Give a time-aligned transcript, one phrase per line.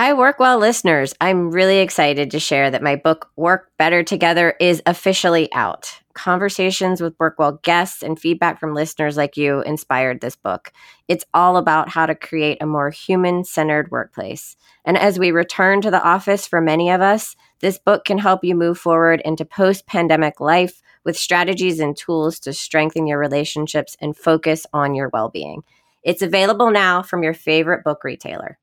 [0.00, 1.12] Hi, Workwell listeners.
[1.20, 6.00] I'm really excited to share that my book, Work Better Together, is officially out.
[6.14, 10.72] Conversations with Workwell guests and feedback from listeners like you inspired this book.
[11.06, 14.56] It's all about how to create a more human centered workplace.
[14.86, 18.42] And as we return to the office for many of us, this book can help
[18.42, 23.98] you move forward into post pandemic life with strategies and tools to strengthen your relationships
[24.00, 25.62] and focus on your well being.
[26.02, 28.59] It's available now from your favorite book retailer.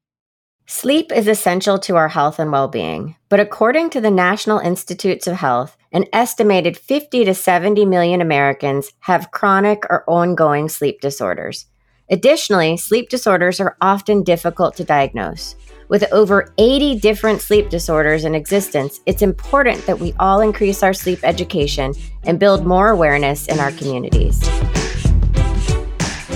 [0.70, 5.25] Sleep is essential to our health and well being, but according to the National Institutes
[5.25, 11.68] of Health, an estimated 50 to 70 million Americans have chronic or ongoing sleep disorders.
[12.10, 15.55] Additionally, sleep disorders are often difficult to diagnose.
[15.88, 20.93] With over 80 different sleep disorders in existence, it's important that we all increase our
[20.93, 21.93] sleep education
[22.24, 24.38] and build more awareness in our communities.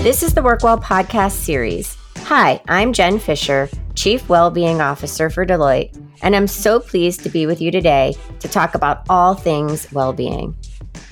[0.02, 1.98] This is the Workwell podcast series.
[2.34, 7.44] Hi, I'm Jen Fisher Chief Wellbeing Officer for Deloitte, and I'm so pleased to be
[7.44, 10.56] with you today to talk about all things well-being.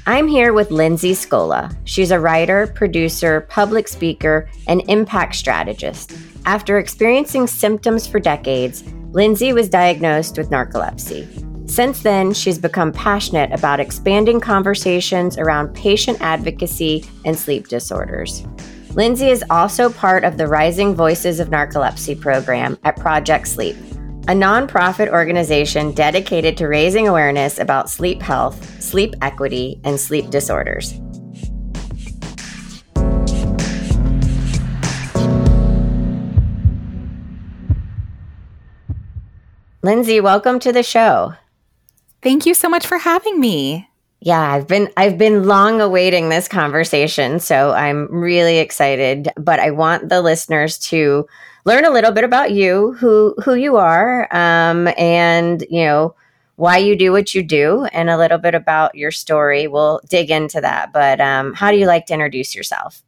[0.07, 1.77] I'm here with Lindsay Scola.
[1.85, 6.17] She's a writer, producer, public speaker, and impact strategist.
[6.47, 11.69] After experiencing symptoms for decades, Lindsay was diagnosed with narcolepsy.
[11.71, 18.43] Since then, she's become passionate about expanding conversations around patient advocacy and sleep disorders.
[18.95, 23.77] Lindsay is also part of the Rising Voices of Narcolepsy program at Project Sleep,
[24.27, 30.95] a nonprofit organization dedicated to raising awareness about sleep health, sleep equity, and sleep disorders.
[39.83, 41.35] Lindsay, welcome to the show.
[42.23, 43.90] Thank you so much for having me.
[44.23, 49.71] Yeah, I've been I've been long awaiting this conversation, so I'm really excited, but I
[49.71, 51.27] want the listeners to
[51.65, 56.15] learn a little bit about you, who who you are, um, and you know
[56.57, 59.67] why you do what you do, and a little bit about your story.
[59.67, 63.03] We'll dig into that, but um, how do you like to introduce yourself?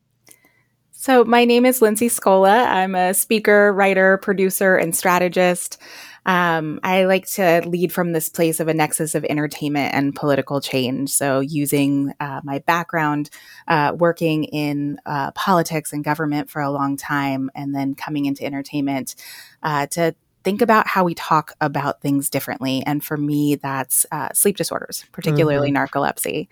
[0.92, 2.66] So, my name is Lindsay Scola.
[2.68, 5.76] I'm a speaker, writer, producer, and strategist.
[6.24, 10.60] Um, I like to lead from this place of a nexus of entertainment and political
[10.60, 11.10] change.
[11.10, 13.30] So, using uh, my background
[13.66, 18.44] uh, working in uh, politics and government for a long time, and then coming into
[18.44, 19.16] entertainment
[19.62, 22.82] uh, to think about how we talk about things differently.
[22.84, 25.98] And for me, that's uh, sleep disorders, particularly mm-hmm.
[25.98, 26.48] narcolepsy.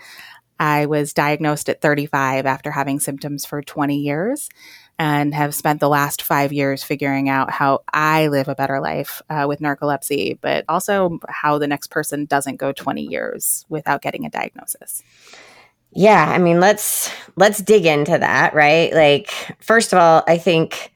[0.58, 4.50] I was diagnosed at 35 after having symptoms for 20 years
[5.00, 9.22] and have spent the last five years figuring out how I live a better life
[9.30, 14.26] uh, with narcolepsy, but also how the next person doesn't go 20 years without getting
[14.26, 15.02] a diagnosis.
[15.92, 18.92] Yeah, I mean, let's let's dig into that, right?
[18.92, 20.92] Like, first of all, I think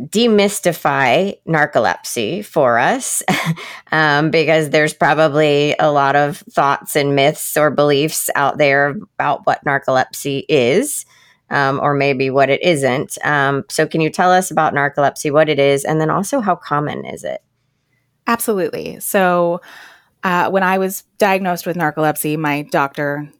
[0.00, 3.22] demystify narcolepsy for us
[3.92, 9.44] um, because there's probably a lot of thoughts and myths or beliefs out there about
[9.46, 11.04] what narcolepsy is
[11.50, 13.18] um, or maybe what it isn't.
[13.24, 16.56] Um, so, can you tell us about narcolepsy, what it is, and then also how
[16.56, 17.42] common is it?
[18.26, 19.00] Absolutely.
[19.00, 19.60] So,
[20.24, 23.30] uh, when I was diagnosed with narcolepsy, my doctor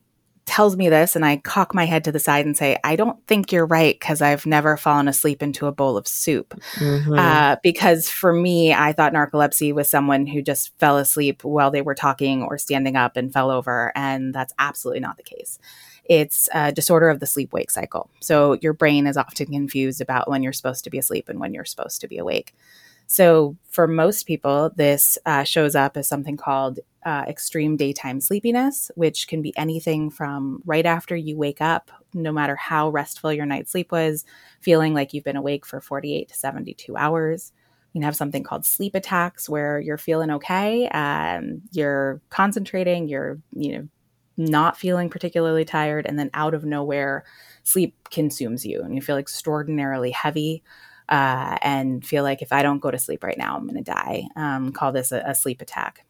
[0.46, 3.18] tells me this, and I cock my head to the side and say, I don't
[3.26, 6.54] think you're right because I've never fallen asleep into a bowl of soup.
[6.76, 7.12] Mm-hmm.
[7.12, 11.82] Uh, because for me, I thought narcolepsy was someone who just fell asleep while they
[11.82, 13.92] were talking or standing up and fell over.
[13.96, 15.58] And that's absolutely not the case.
[16.08, 18.10] It's a disorder of the sleep wake cycle.
[18.20, 21.52] So your brain is often confused about when you're supposed to be asleep and when
[21.54, 22.54] you're supposed to be awake.
[23.06, 28.90] So for most people, this uh, shows up as something called uh, extreme daytime sleepiness,
[28.96, 33.46] which can be anything from right after you wake up, no matter how restful your
[33.46, 34.24] night's sleep was,
[34.60, 37.52] feeling like you've been awake for 48 to 72 hours.
[37.92, 43.38] You can have something called sleep attacks where you're feeling okay, and you're concentrating, you're
[43.54, 43.88] you know
[44.36, 47.24] not feeling particularly tired, and then out of nowhere,
[47.62, 50.62] sleep consumes you and you feel extraordinarily heavy.
[51.08, 53.92] Uh, and feel like if I don't go to sleep right now, I'm going to
[53.92, 54.24] die.
[54.34, 56.04] Um, call this a, a sleep attack.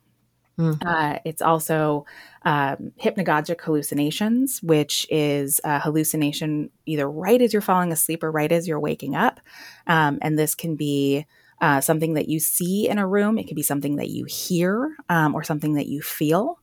[0.58, 0.88] Mm-hmm.
[0.88, 2.06] Uh, it's also
[2.44, 8.50] um, hypnagogic hallucinations, which is a hallucination either right as you're falling asleep or right
[8.50, 9.40] as you're waking up.
[9.86, 11.26] Um, and this can be
[11.60, 14.94] uh, something that you see in a room, it can be something that you hear
[15.08, 16.58] um, or something that you feel.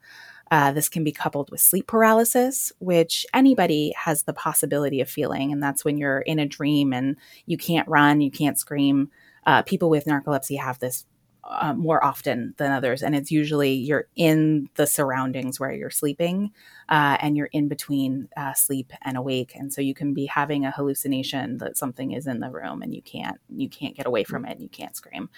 [0.53, 5.51] Uh, this can be coupled with sleep paralysis, which anybody has the possibility of feeling.
[5.51, 7.17] And that's when you're in a dream and
[7.47, 9.09] you can't run, you can't scream.
[9.47, 11.07] Uh, people with narcolepsy have this
[11.43, 13.01] uh, more often than others.
[13.01, 16.51] And it's usually you're in the surroundings where you're sleeping
[16.87, 19.53] uh, and you're in between uh, sleep and awake.
[19.55, 22.93] And so you can be having a hallucination that something is in the room and
[22.93, 24.51] you can't, you can't get away from it.
[24.51, 25.31] And you can't scream.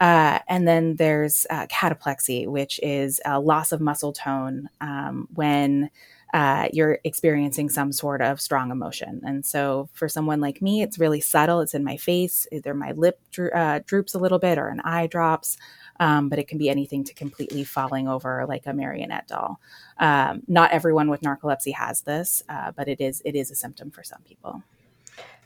[0.00, 5.90] Uh, and then there's uh, cataplexy, which is a loss of muscle tone um, when
[6.34, 9.22] uh, you're experiencing some sort of strong emotion.
[9.24, 11.60] And so for someone like me, it's really subtle.
[11.60, 12.46] It's in my face.
[12.52, 15.56] Either my lip dro- uh, droops a little bit or an eye drops.
[16.00, 19.58] Um, but it can be anything to completely falling over like a marionette doll.
[19.98, 23.90] Um, not everyone with narcolepsy has this, uh, but it is it is a symptom
[23.90, 24.62] for some people.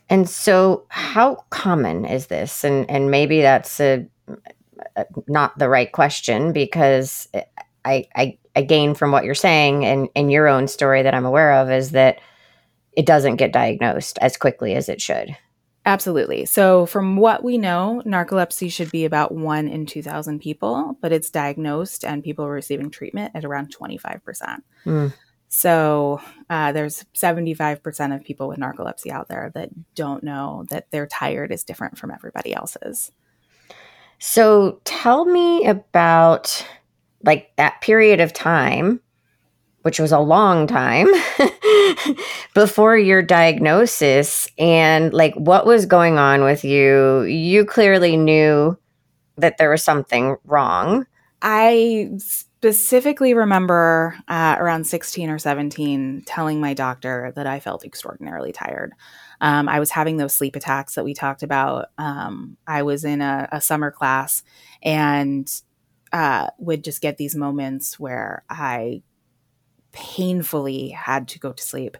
[0.09, 2.63] And so, how common is this?
[2.63, 4.05] And and maybe that's a,
[4.95, 7.27] a not the right question because
[7.85, 11.25] I, I I gain from what you're saying and in your own story that I'm
[11.25, 12.19] aware of is that
[12.91, 15.35] it doesn't get diagnosed as quickly as it should.
[15.85, 16.45] Absolutely.
[16.45, 21.29] So, from what we know, narcolepsy should be about one in 2,000 people, but it's
[21.29, 24.21] diagnosed and people are receiving treatment at around 25%.
[24.85, 25.13] Mm.
[25.55, 26.19] So,
[26.49, 31.51] uh, there's 75% of people with narcolepsy out there that don't know that their tired
[31.51, 33.11] is different from everybody else's.
[34.17, 36.67] So, tell me about
[37.21, 38.99] like that period of time,
[39.83, 41.07] which was a long time
[42.55, 47.21] before your diagnosis, and like what was going on with you.
[47.25, 48.75] You clearly knew
[49.37, 51.05] that there was something wrong.
[51.43, 52.09] I
[52.63, 58.93] specifically remember uh, around 16 or 17 telling my doctor that I felt extraordinarily tired.
[59.41, 61.87] Um, I was having those sleep attacks that we talked about.
[61.97, 64.43] Um, I was in a, a summer class
[64.81, 65.45] and
[66.13, 69.03] uh, would just get these moments where I
[69.91, 71.97] painfully had to go to sleep.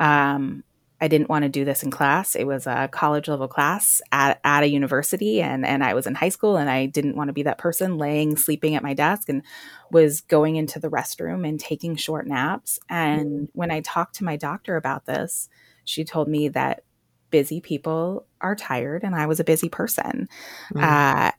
[0.00, 0.64] Um,
[1.00, 2.34] I didn't want to do this in class.
[2.34, 6.14] It was a college level class at, at a university, and, and I was in
[6.14, 9.28] high school, and I didn't want to be that person laying sleeping at my desk
[9.28, 9.42] and
[9.90, 12.78] was going into the restroom and taking short naps.
[12.88, 15.48] And when I talked to my doctor about this,
[15.84, 16.84] she told me that
[17.30, 20.28] busy people are tired, and I was a busy person.
[20.74, 20.82] Mm.
[20.82, 21.32] Uh,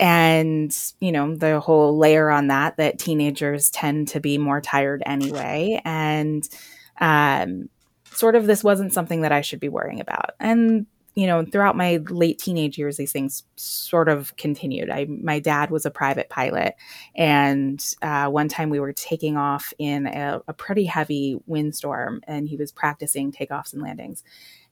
[0.00, 5.04] and you know the whole layer on that that teenagers tend to be more tired
[5.06, 6.48] anyway and
[7.00, 7.68] um,
[8.14, 11.76] sort of this wasn't something that i should be worrying about and you know throughout
[11.76, 16.28] my late teenage years these things sort of continued i my dad was a private
[16.28, 16.74] pilot
[17.14, 22.48] and uh, one time we were taking off in a, a pretty heavy windstorm and
[22.48, 24.24] he was practicing takeoffs and landings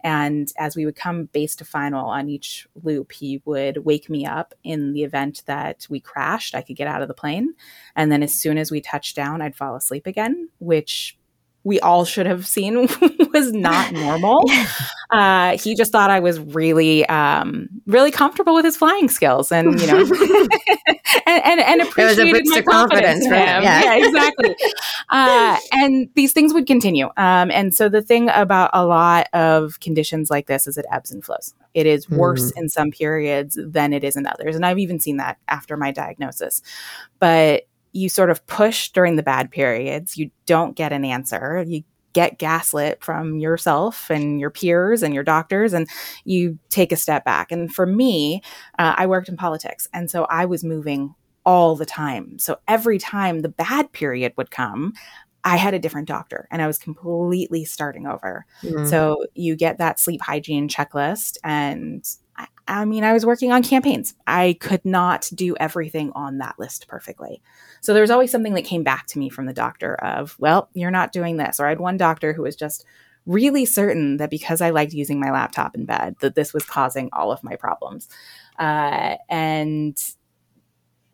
[0.03, 4.27] and as we would come base to final on each loop, he would wake me
[4.27, 6.55] up in the event that we crashed.
[6.55, 7.55] I could get out of the plane.
[7.95, 11.17] And then as soon as we touched down, I'd fall asleep again, which
[11.65, 12.77] we all should have seen
[13.33, 14.51] was not normal.
[15.13, 19.79] Uh, he just thought I was really, um, really comfortable with his flying skills, and
[19.79, 19.99] you know,
[21.27, 23.63] and, and, and appreciated my confidence, confidence for him.
[23.63, 24.57] Yeah, yeah exactly.
[25.11, 27.09] uh, and these things would continue.
[27.19, 31.13] Um, and so the thing about a lot of conditions like this is it ebbs
[31.13, 31.53] and flows.
[31.75, 32.63] It is worse mm.
[32.63, 35.91] in some periods than it is in others, and I've even seen that after my
[35.91, 36.63] diagnosis.
[37.19, 40.17] But you sort of push during the bad periods.
[40.17, 41.65] You don't get an answer.
[41.67, 45.89] You get gaslit from yourself and your peers and your doctors, and
[46.25, 47.51] you take a step back.
[47.51, 48.43] And for me,
[48.79, 52.39] uh, I worked in politics, and so I was moving all the time.
[52.39, 54.93] So every time the bad period would come,
[55.45, 58.47] I had a different doctor and I was completely starting over.
[58.63, 58.89] Mm.
[58.89, 62.09] So you get that sleep hygiene checklist and
[62.69, 64.15] I mean, I was working on campaigns.
[64.27, 67.43] I could not do everything on that list perfectly.
[67.81, 70.71] So there was always something that came back to me from the doctor of, well,
[70.73, 71.59] you're not doing this.
[71.59, 72.85] Or I had one doctor who was just
[73.27, 77.11] really certain that because I liked using my laptop in bed, that this was causing
[77.13, 78.09] all of my problems.
[78.59, 79.99] Uh, and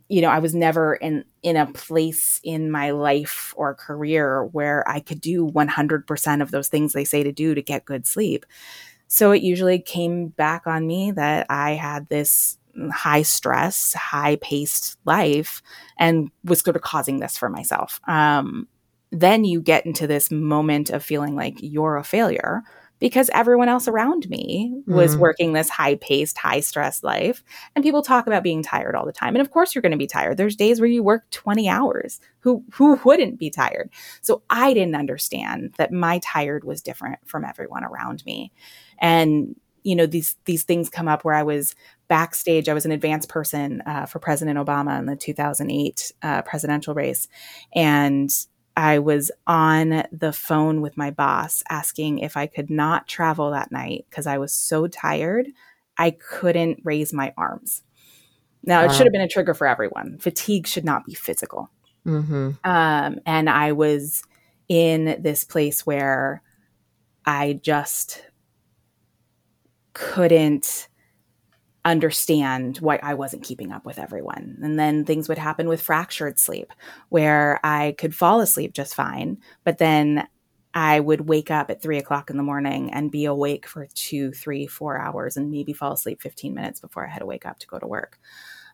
[0.08, 4.88] you know, I was never in in a place in my life or career where
[4.88, 8.46] I could do 100% of those things they say to do to get good sleep.
[9.08, 12.58] So it usually came back on me that I had this
[12.92, 15.62] high stress, high paced life
[15.98, 18.00] and was sort of causing this for myself.
[18.06, 18.68] Um,
[19.10, 22.62] then you get into this moment of feeling like you're a failure
[23.00, 25.20] because everyone else around me was mm.
[25.20, 27.44] working this high paced, high stress life.
[27.74, 29.34] And people talk about being tired all the time.
[29.34, 30.36] And of course you're going to be tired.
[30.36, 32.20] There's days where you work 20 hours.
[32.40, 33.90] Who who wouldn't be tired?
[34.20, 38.52] So I didn't understand that my tired was different from everyone around me
[38.98, 41.74] and you know these these things come up where I was
[42.08, 42.68] backstage.
[42.68, 47.28] I was an advance person uh, for President Obama in the 2008 uh, presidential race,
[47.74, 48.30] and
[48.76, 53.72] I was on the phone with my boss asking if I could not travel that
[53.72, 55.48] night because I was so tired
[55.98, 57.82] I couldn't raise my arms.
[58.64, 60.18] Now, it should have been a trigger for everyone.
[60.18, 61.70] Fatigue should not be physical.
[62.06, 62.50] Mm-hmm.
[62.64, 64.22] Um, and I was
[64.68, 66.42] in this place where
[67.24, 68.22] I just
[69.95, 70.88] couldn't
[71.85, 74.59] understand why I wasn't keeping up with everyone.
[74.62, 76.73] And then things would happen with fractured sleep,
[77.09, 80.28] where I could fall asleep just fine, but then
[80.75, 84.33] I would wake up at three o'clock in the morning and be awake for two,
[84.33, 87.59] three, four hours and maybe fall asleep 15 minutes before I had to wake up
[87.61, 88.18] to go to work,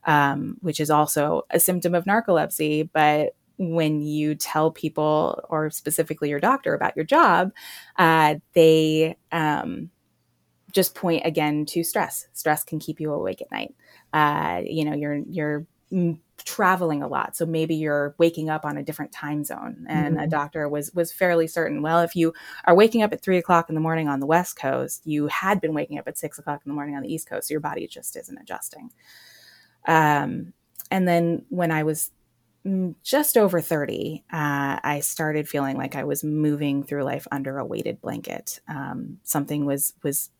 [0.04, 2.90] um, which is also a symptom of narcolepsy.
[2.92, 7.52] But when you tell people, or specifically your doctor, about your job,
[7.97, 9.90] uh, they um,
[10.74, 12.26] just point again to stress.
[12.34, 13.74] Stress can keep you awake at night.
[14.12, 15.66] Uh, you know, you're you're
[16.44, 20.24] traveling a lot so maybe you're waking up on a different time zone and mm-hmm.
[20.24, 23.68] a doctor was was fairly certain well if you are waking up at three o'clock
[23.68, 26.60] in the morning on the west coast you had been waking up at six o'clock
[26.64, 28.90] in the morning on the east coast so your body just isn't adjusting
[29.86, 30.52] um,
[30.90, 32.10] and then when i was
[33.02, 37.64] just over 30 uh, i started feeling like i was moving through life under a
[37.64, 40.30] weighted blanket um, something was was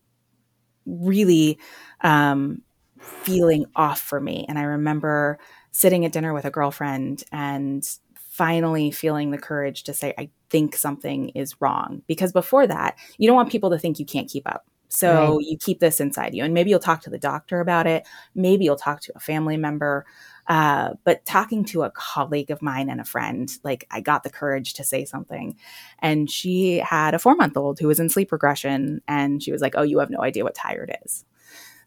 [0.85, 1.59] really
[2.01, 2.61] um,
[2.99, 4.45] feeling off for me.
[4.47, 5.39] And I remember
[5.71, 10.75] sitting at dinner with a girlfriend and finally feeling the courage to say, I think
[10.75, 12.01] something is wrong.
[12.07, 14.65] Because before that, you don't want people to think you can't keep up.
[14.89, 15.45] So right.
[15.45, 16.43] you keep this inside you.
[16.43, 18.07] And maybe you'll talk to the doctor about it.
[18.33, 20.05] Maybe you'll talk to a family member.
[20.47, 24.29] Uh, but talking to a colleague of mine and a friend, like I got the
[24.29, 25.57] courage to say something.
[25.99, 29.01] And she had a four month old who was in sleep regression.
[29.07, 31.25] And she was like, Oh, you have no idea what tired is.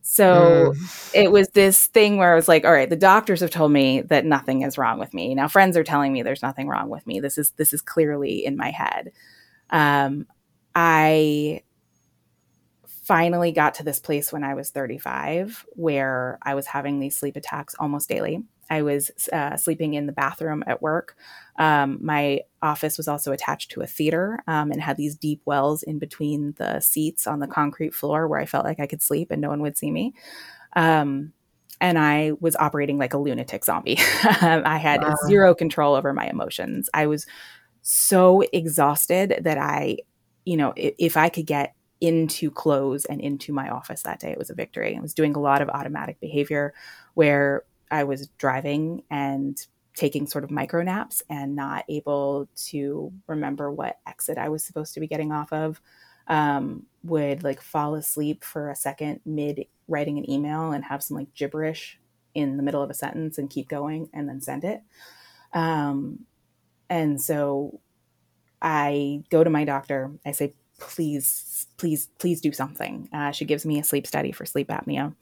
[0.02, 1.10] So mm.
[1.14, 4.00] it was this thing where I was like, all right, the doctors have told me
[4.02, 5.34] that nothing is wrong with me.
[5.34, 7.20] Now friends are telling me there's nothing wrong with me.
[7.20, 9.12] This is this is clearly in my head.
[9.68, 10.26] Um,
[10.74, 11.62] I
[13.08, 17.36] finally got to this place when I was 35 where I was having these sleep
[17.36, 18.44] attacks almost daily.
[18.68, 21.16] I was uh, sleeping in the bathroom at work.
[21.58, 25.82] Um, my office was also attached to a theater um, and had these deep wells
[25.82, 29.30] in between the seats on the concrete floor where I felt like I could sleep
[29.30, 30.12] and no one would see me.
[30.76, 31.32] Um,
[31.80, 33.96] and I was operating like a lunatic zombie.
[34.22, 35.14] I had wow.
[35.26, 36.90] zero control over my emotions.
[36.92, 37.24] I was
[37.80, 39.96] so exhausted that I,
[40.44, 44.30] you know, if, if I could get into clothes and into my office that day.
[44.30, 44.96] It was a victory.
[44.96, 46.74] I was doing a lot of automatic behavior
[47.14, 49.58] where I was driving and
[49.94, 54.94] taking sort of micro naps and not able to remember what exit I was supposed
[54.94, 55.80] to be getting off of.
[56.28, 61.16] Um, would like fall asleep for a second mid writing an email and have some
[61.16, 61.98] like gibberish
[62.34, 64.82] in the middle of a sentence and keep going and then send it.
[65.54, 66.26] Um,
[66.90, 67.80] and so
[68.60, 70.12] I go to my doctor.
[70.24, 73.08] I say, please, please, please do something.
[73.12, 75.14] Uh, she gives me a sleep study for sleep apnea.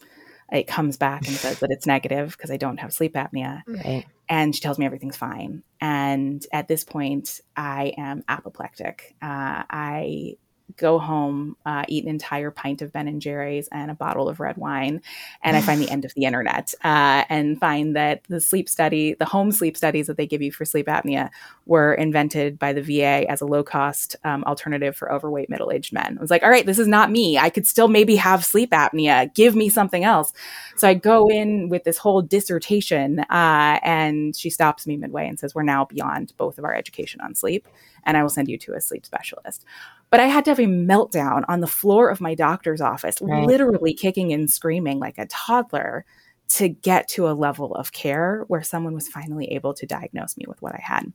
[0.53, 3.63] It comes back and says that it's negative because I don't have sleep apnea.
[3.67, 4.07] Right.
[4.29, 5.63] And she tells me everything's fine.
[5.81, 9.17] And at this point, I am apoplectic.
[9.21, 10.37] Uh, I
[10.77, 14.41] go home, uh, eat an entire pint of Ben and Jerry's and a bottle of
[14.41, 15.01] red wine,
[15.43, 19.15] and I find the end of the internet uh, and find that the sleep study,
[19.15, 21.31] the home sleep studies that they give you for sleep apnea,
[21.67, 25.93] were invented by the VA as a low cost um, alternative for overweight middle aged
[25.93, 26.17] men.
[26.19, 27.39] I was like, all right, this is not me.
[27.39, 29.33] I could still maybe have sleep apnea.
[29.35, 30.33] Give me something else.
[30.77, 35.39] So I go in with this whole dissertation, uh, and she stops me midway and
[35.39, 37.67] says, We're now beyond both of our education on sleep,
[38.05, 39.65] and I will send you to a sleep specialist.
[40.11, 43.47] But I had to have a meltdown on the floor of my doctor's office, right.
[43.47, 46.05] literally kicking and screaming like a toddler
[46.49, 50.45] to get to a level of care where someone was finally able to diagnose me
[50.47, 51.13] with what I had.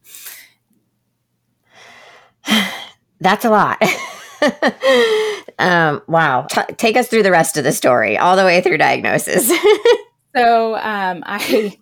[3.19, 3.81] That's a lot.
[5.60, 6.48] um, wow.
[6.50, 9.48] T- take us through the rest of the story, all the way through diagnosis.
[10.36, 11.77] so um, I.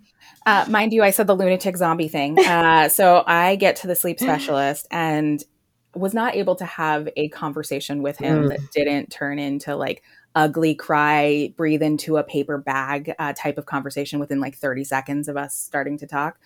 [0.45, 2.39] Uh, mind you, I said the lunatic zombie thing.
[2.39, 5.43] Uh, so I get to the sleep specialist, and
[5.95, 8.49] was not able to have a conversation with him mm.
[8.49, 10.03] that didn't turn into like
[10.35, 15.27] ugly cry, breathe into a paper bag uh, type of conversation within like 30 seconds
[15.27, 16.39] of us starting to talk.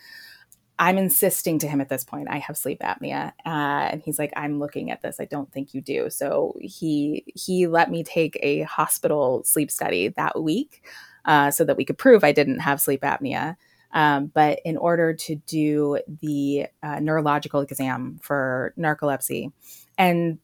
[0.79, 3.33] I'm insisting to him at this point, I have sleep apnea.
[3.45, 5.19] Uh, and he's like, I'm looking at this.
[5.19, 6.09] I don't think you do.
[6.09, 10.83] So he, he let me take a hospital sleep study that week
[11.25, 13.55] uh, so that we could prove I didn't have sleep apnea.
[13.93, 19.51] Um, but in order to do the uh, neurological exam for narcolepsy,
[19.97, 20.39] and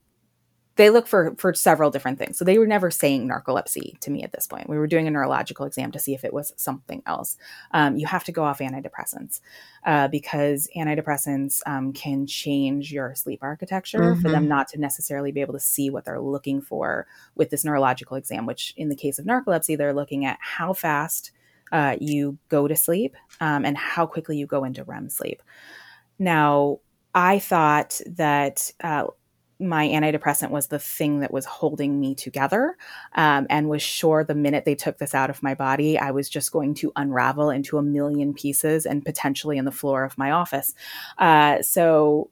[0.80, 2.38] they look for for several different things.
[2.38, 4.70] So they were never saying narcolepsy to me at this point.
[4.70, 7.36] We were doing a neurological exam to see if it was something else.
[7.72, 9.42] Um, you have to go off antidepressants
[9.86, 14.22] uh, because antidepressants um, can change your sleep architecture mm-hmm.
[14.22, 14.52] for them mm-hmm.
[14.52, 18.46] not to necessarily be able to see what they're looking for with this neurological exam.
[18.46, 21.32] Which, in the case of narcolepsy, they're looking at how fast
[21.72, 25.42] uh, you go to sleep um, and how quickly you go into REM sleep.
[26.18, 26.80] Now,
[27.16, 29.06] I thought that uh,
[29.60, 32.78] my antidepressant was the thing that was holding me together
[33.16, 36.30] um, and was sure the minute they took this out of my body, I was
[36.30, 40.32] just going to unravel into a million pieces and potentially in the floor of my
[40.32, 40.74] office.
[41.18, 42.30] Uh, so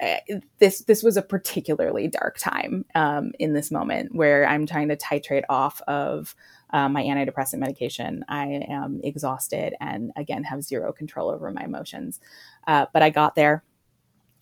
[0.00, 0.16] uh,
[0.58, 4.96] this this was a particularly dark time um, in this moment where I'm trying to
[4.96, 6.36] titrate off of
[6.70, 8.24] uh, my antidepressant medication.
[8.28, 12.20] I am exhausted and again have zero control over my emotions.
[12.66, 13.64] Uh, but I got there,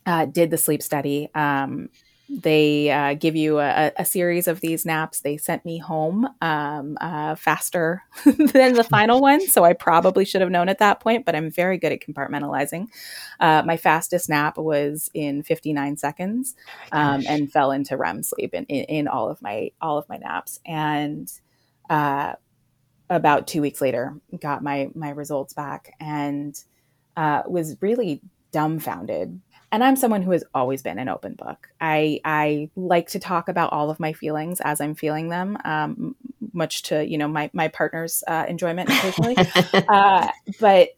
[0.06, 1.28] uh, did the sleep study.
[1.34, 1.88] Um,
[2.28, 5.20] they uh, give you a, a, series of these naps.
[5.20, 10.40] They sent me home um, uh, faster than the final one, so I probably should
[10.40, 11.24] have known at that point.
[11.24, 12.88] But I'm very good at compartmentalizing.
[13.38, 16.56] Uh, my fastest nap was in 59 seconds,
[16.90, 20.16] um, and fell into REM sleep in, in, in, all of my all of my
[20.16, 20.58] naps.
[20.66, 21.30] And
[21.90, 22.34] uh,
[23.08, 26.58] about two weeks later, got my my results back, and
[27.16, 28.20] uh, was really
[28.52, 29.40] dumbfounded
[29.72, 31.68] and I'm someone who has always been an open book.
[31.80, 36.16] I I like to talk about all of my feelings as I'm feeling them, um,
[36.52, 39.36] much to you know my my partner's uh, enjoyment occasionally.
[39.88, 40.28] uh,
[40.60, 40.90] but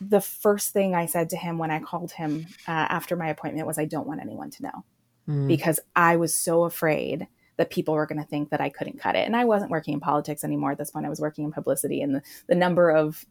[0.00, 3.66] the first thing I said to him when I called him uh, after my appointment
[3.66, 4.84] was, "I don't want anyone to know,"
[5.28, 5.46] mm.
[5.46, 9.16] because I was so afraid that people were going to think that I couldn't cut
[9.16, 9.26] it.
[9.26, 11.06] And I wasn't working in politics anymore at this point.
[11.06, 13.24] I was working in publicity, and the, the number of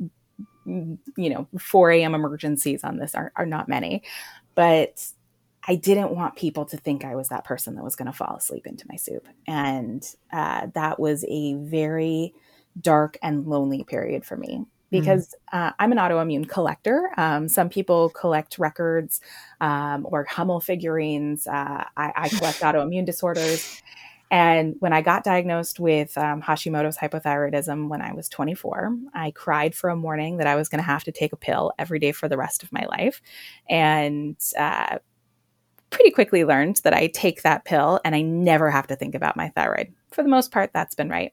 [0.66, 2.16] you know 4 a.m.
[2.16, 4.02] emergencies on this are, are not many
[4.56, 5.06] but
[5.68, 8.36] I didn't want people to think I was that person that was going to fall
[8.36, 9.28] asleep into my soup.
[9.48, 12.34] And uh, that was a very
[12.80, 15.58] dark and lonely period for me because mm.
[15.58, 17.12] uh, I'm an autoimmune collector.
[17.18, 19.22] Um, some people collect records
[19.62, 21.48] um, or Hummel figurines.
[21.48, 23.82] Uh, I, I, collect autoimmune disorders.
[24.34, 29.76] And when I got diagnosed with um, Hashimoto's hypothyroidism when I was 24, I cried
[29.76, 32.12] for a morning that I was going to have to take a pill every day
[32.14, 33.22] for the rest of my life.
[33.70, 34.98] And uh,
[35.92, 39.38] pretty quickly learned that I take that pill and I never have to think about
[39.38, 39.94] my thyroid.
[40.12, 41.32] For the most part, that's been right.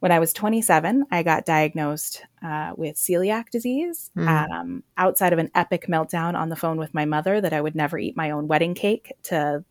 [0.00, 4.28] When I was 27, I got diagnosed uh, with celiac disease mm.
[4.28, 7.74] um, outside of an epic meltdown on the phone with my mother that I would
[7.74, 9.64] never eat my own wedding cake to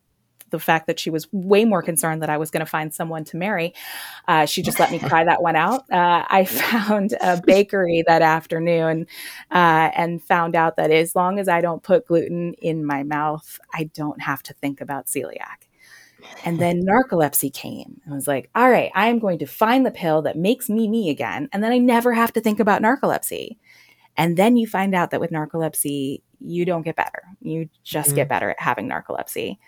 [0.50, 3.24] the fact that she was way more concerned that I was going to find someone
[3.24, 3.74] to marry.
[4.26, 5.90] Uh, she just let me cry that one out.
[5.90, 9.06] Uh, I found a bakery that afternoon
[9.50, 13.58] uh, and found out that as long as I don't put gluten in my mouth,
[13.72, 15.68] I don't have to think about celiac.
[16.44, 18.00] And then narcolepsy came.
[18.10, 20.88] I was like, all right, I am going to find the pill that makes me
[20.88, 21.48] me again.
[21.52, 23.56] And then I never have to think about narcolepsy.
[24.16, 27.22] And then you find out that with narcolepsy, you don't get better.
[27.40, 28.16] You just mm-hmm.
[28.16, 29.58] get better at having narcolepsy.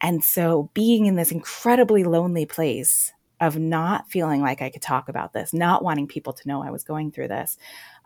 [0.00, 5.08] And so being in this incredibly lonely place of not feeling like I could talk
[5.08, 7.58] about this, not wanting people to know I was going through this,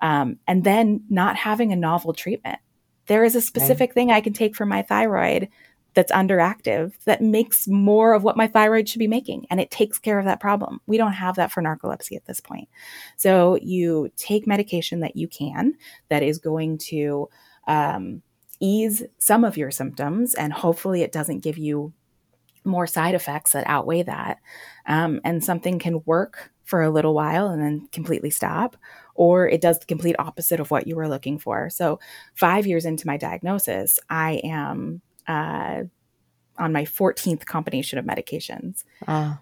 [0.03, 2.59] um, and then not having a novel treatment.
[3.07, 5.48] There is a specific thing I can take for my thyroid
[5.94, 9.98] that's underactive that makes more of what my thyroid should be making and it takes
[9.98, 10.81] care of that problem.
[10.87, 12.68] We don't have that for narcolepsy at this point.
[13.16, 15.74] So you take medication that you can
[16.09, 17.29] that is going to
[17.66, 18.22] um,
[18.61, 21.92] ease some of your symptoms and hopefully it doesn't give you
[22.64, 24.38] more side effects that outweigh that.
[24.87, 28.77] Um, and something can work for a little while and then completely stop,
[29.14, 31.68] or it does the complete opposite of what you were looking for.
[31.70, 31.99] So,
[32.35, 35.83] five years into my diagnosis, I am uh,
[36.59, 38.85] on my 14th combination of medications.
[39.09, 39.37] Uh.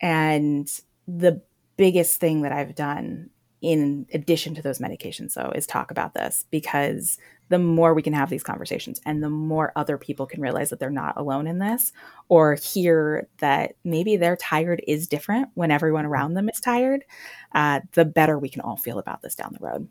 [0.00, 0.68] And
[1.06, 1.42] the
[1.76, 6.44] biggest thing that I've done in addition to those medications though is talk about this
[6.50, 7.16] because
[7.54, 10.80] the more we can have these conversations and the more other people can realize that
[10.80, 11.92] they're not alone in this
[12.28, 17.04] or hear that maybe their tired is different when everyone around them is tired
[17.52, 19.86] uh, the better we can all feel about this down the road.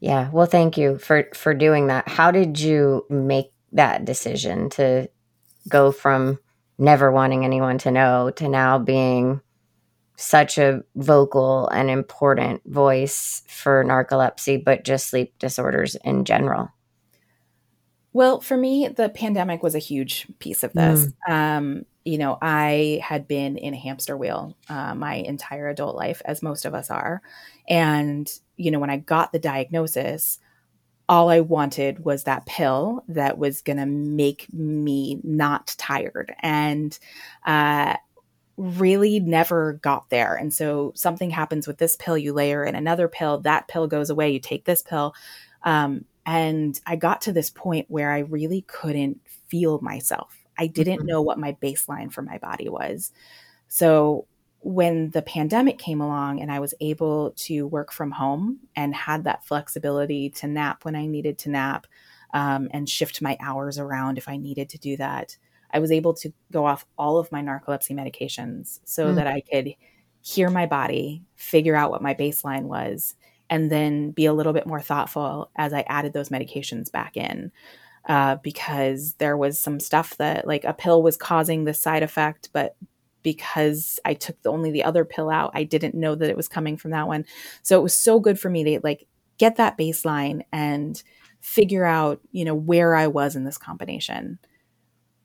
[0.00, 0.30] Yeah.
[0.32, 2.08] Well thank you for for doing that.
[2.08, 5.10] How did you make that decision to
[5.68, 6.38] go from
[6.78, 9.42] never wanting anyone to know to now being
[10.16, 16.70] such a vocal and important voice for narcolepsy, but just sleep disorders in general?
[18.12, 21.08] Well, for me, the pandemic was a huge piece of this.
[21.28, 21.32] Mm.
[21.32, 26.20] Um, you know, I had been in a hamster wheel uh, my entire adult life,
[26.24, 27.22] as most of us are.
[27.68, 30.38] And, you know, when I got the diagnosis,
[31.08, 36.34] all I wanted was that pill that was going to make me not tired.
[36.40, 36.98] And
[37.46, 37.96] uh,
[38.62, 40.36] really never got there.
[40.36, 44.08] And so something happens with this pill, you layer in another pill, that pill goes
[44.08, 45.14] away, you take this pill.
[45.64, 50.38] Um, and I got to this point where I really couldn't feel myself.
[50.56, 51.06] I didn't mm-hmm.
[51.06, 53.12] know what my baseline for my body was.
[53.68, 54.26] So
[54.60, 59.24] when the pandemic came along and I was able to work from home and had
[59.24, 61.88] that flexibility to nap when I needed to nap
[62.32, 65.36] um, and shift my hours around if I needed to do that,
[65.72, 69.14] I was able to go off all of my narcolepsy medications so mm.
[69.16, 69.74] that I could
[70.20, 73.14] hear my body, figure out what my baseline was,
[73.50, 77.52] and then be a little bit more thoughtful as I added those medications back in.
[78.08, 82.48] Uh, because there was some stuff that, like, a pill was causing this side effect,
[82.52, 82.74] but
[83.22, 86.48] because I took the, only the other pill out, I didn't know that it was
[86.48, 87.24] coming from that one.
[87.62, 89.06] So it was so good for me to like
[89.38, 91.00] get that baseline and
[91.40, 94.40] figure out, you know, where I was in this combination.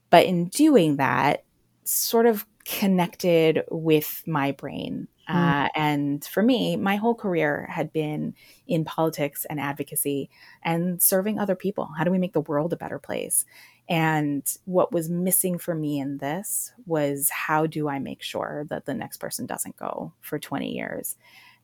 [0.10, 1.44] But in doing that,
[1.84, 5.08] sort of connected with my brain.
[5.30, 5.36] Mm.
[5.36, 8.34] Uh, and for me, my whole career had been
[8.68, 10.30] in politics and advocacy
[10.64, 11.90] and serving other people.
[11.98, 13.46] How do we make the world a better place?
[13.90, 18.86] And what was missing for me in this was how do I make sure that
[18.86, 21.16] the next person doesn't go for 20 years?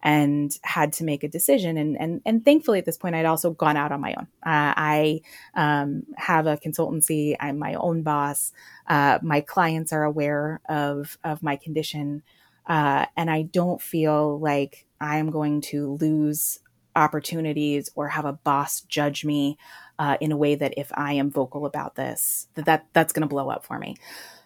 [0.04, 1.78] And had to make a decision.
[1.78, 4.28] And and and thankfully at this point, I'd also gone out on my own.
[4.46, 5.22] Uh, I
[5.56, 7.36] um, have a consultancy.
[7.40, 8.52] I'm my own boss.
[8.86, 12.22] Uh, my clients are aware of of my condition,
[12.68, 16.60] uh, and I don't feel like I am going to lose
[16.96, 19.58] opportunities or have a boss judge me
[19.98, 23.22] uh, in a way that if I am vocal about this, that, that that's going
[23.22, 23.96] to blow up for me.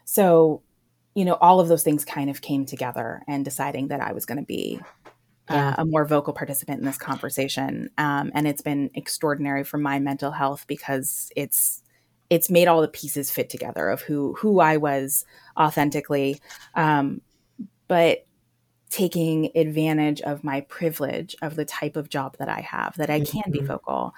[0.06, 0.62] So
[1.16, 4.28] you know, all of those things kind of came together and deciding that I was
[4.28, 4.80] going to be
[5.50, 5.70] yeah.
[5.70, 7.90] uh, a more vocal participant in this conversation.
[7.98, 11.84] Um, and it's been extraordinary for my mental health because it's
[12.30, 15.26] it's made all the pieces fit together of who who I was
[15.58, 16.42] authentically,
[16.76, 17.22] um,
[17.88, 18.26] but
[18.90, 23.20] taking advantage of my privilege of the type of job that I have that I
[23.20, 23.52] can mm-hmm.
[23.52, 24.14] be vocal,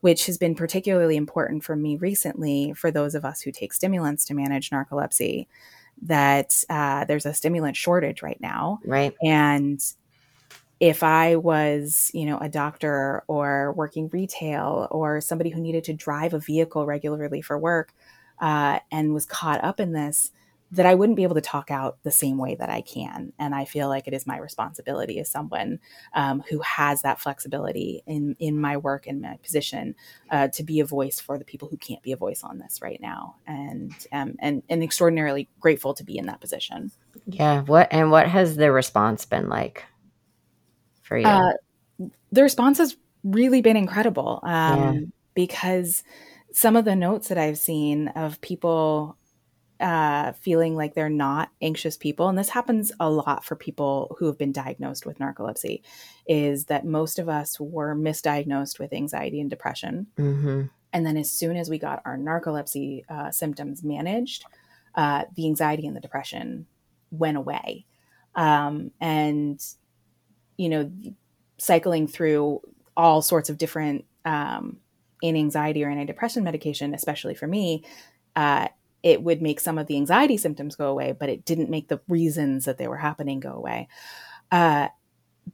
[0.00, 4.24] which has been particularly important for me recently for those of us who take stimulants
[4.26, 5.46] to manage narcolepsy.
[6.02, 9.14] That uh, there's a stimulant shortage right now, right?
[9.22, 9.80] And
[10.84, 15.94] if I was, you know, a doctor or working retail or somebody who needed to
[15.94, 17.94] drive a vehicle regularly for work
[18.38, 20.30] uh, and was caught up in this,
[20.72, 23.32] that I wouldn't be able to talk out the same way that I can.
[23.38, 25.78] And I feel like it is my responsibility as someone
[26.12, 29.94] um, who has that flexibility in in my work and my position
[30.30, 32.82] uh, to be a voice for the people who can't be a voice on this
[32.82, 33.36] right now.
[33.46, 36.90] And um, and and extraordinarily grateful to be in that position.
[37.24, 37.62] Yeah.
[37.62, 39.84] What and what has the response been like?
[41.04, 41.26] For you?
[41.26, 41.52] Uh,
[42.32, 45.00] the response has really been incredible um, yeah.
[45.34, 46.02] because
[46.52, 49.16] some of the notes that I've seen of people
[49.80, 54.26] uh, feeling like they're not anxious people, and this happens a lot for people who
[54.26, 55.82] have been diagnosed with narcolepsy,
[56.26, 60.06] is that most of us were misdiagnosed with anxiety and depression.
[60.16, 60.62] Mm-hmm.
[60.92, 64.44] And then as soon as we got our narcolepsy uh, symptoms managed,
[64.94, 66.66] uh, the anxiety and the depression
[67.10, 67.84] went away.
[68.36, 69.60] Um, and
[70.56, 70.90] you know,
[71.58, 72.60] cycling through
[72.96, 74.78] all sorts of different um,
[75.22, 77.84] anxiety or antidepressant medication, especially for me,
[78.36, 78.68] uh,
[79.02, 82.00] it would make some of the anxiety symptoms go away, but it didn't make the
[82.08, 83.88] reasons that they were happening go away.
[84.50, 84.88] Uh,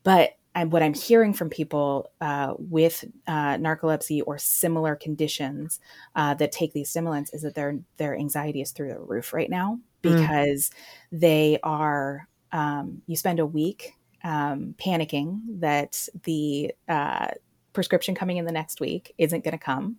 [0.03, 5.79] but and what I'm hearing from people uh, with uh, narcolepsy or similar conditions
[6.17, 9.51] uh, that take these stimulants is that their their anxiety is through the roof right
[9.51, 10.17] now hmm.
[10.17, 11.21] because mm.
[11.21, 12.27] they are.
[12.53, 17.29] Um, you spend a week um, panicking that the uh,
[17.73, 19.97] prescription coming in the next week isn't going to come.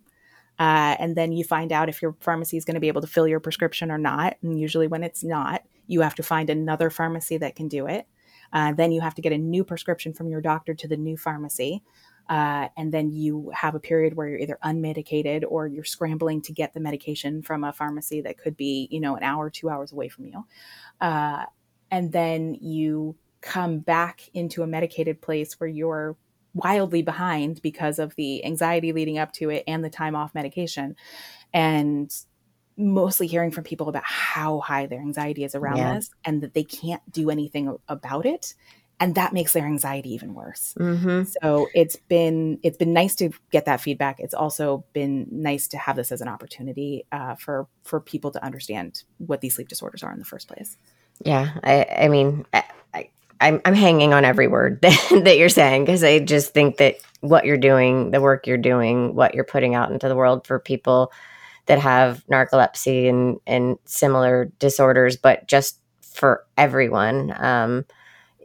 [0.60, 3.08] Uh, and then you find out if your pharmacy is going to be able to
[3.08, 4.38] fill your prescription or not.
[4.44, 8.06] And usually, when it's not, you have to find another pharmacy that can do it.
[8.54, 11.18] Uh, then you have to get a new prescription from your doctor to the new
[11.18, 11.82] pharmacy.
[12.30, 16.54] Uh, and then you have a period where you're either unmedicated or you're scrambling to
[16.54, 19.92] get the medication from a pharmacy that could be, you know, an hour, two hours
[19.92, 20.46] away from you.
[21.00, 21.46] Uh,
[21.90, 26.16] and then you come back into a medicated place where you're
[26.54, 30.96] wildly behind because of the anxiety leading up to it and the time off medication.
[31.54, 32.14] And
[32.78, 35.96] mostly hearing from people about how high their anxiety is around yeah.
[35.96, 38.54] this and that they can't do anything about it
[39.00, 41.24] and that makes their anxiety even worse mm-hmm.
[41.42, 45.78] so it's been it's been nice to get that feedback it's also been nice to
[45.78, 50.02] have this as an opportunity uh, for for people to understand what these sleep disorders
[50.02, 50.78] are in the first place
[51.26, 52.64] yeah i i mean I,
[53.42, 56.96] I'm I'm hanging on every word that, that you're saying because I just think that
[57.22, 60.60] what you're doing, the work you're doing, what you're putting out into the world for
[60.60, 61.12] people
[61.66, 67.86] that have narcolepsy and and similar disorders, but just for everyone, um,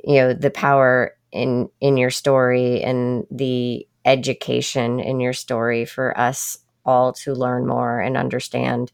[0.05, 6.19] you know, the power in in your story and the education in your story for
[6.19, 8.93] us all to learn more and understand